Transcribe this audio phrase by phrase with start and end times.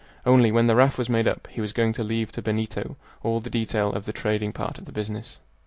[0.25, 3.39] Only, when the raft was made up, he was going to leave to Benito all
[3.39, 5.39] the detail of the trading part of the business.